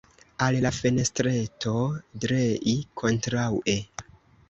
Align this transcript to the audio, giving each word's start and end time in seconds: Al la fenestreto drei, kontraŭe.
Al 0.45 0.55
la 0.63 0.71
fenestreto 0.77 1.75
drei, 2.25 2.75
kontraŭe. 3.05 3.81